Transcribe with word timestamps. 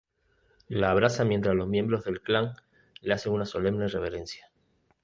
La 0.67 0.89
abraza 0.89 1.25
mientras 1.25 1.53
los 1.55 1.67
miembros 1.67 2.05
del 2.05 2.21
clan 2.21 2.53
le 3.01 3.13
hacen 3.13 3.33
una 3.33 3.45
solemne 3.45 3.87
reverencia. 3.87 4.49